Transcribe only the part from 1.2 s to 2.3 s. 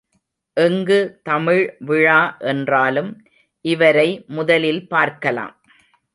தமிழ் விழா